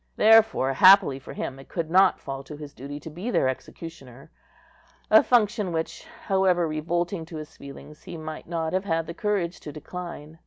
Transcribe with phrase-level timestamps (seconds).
[0.15, 4.31] Therefore, happily for him, it could not fall to his duty to be their executioner,
[5.11, 9.71] a function which, however revolting to his feelings, he might not have had courage to
[9.71, 10.39] decline.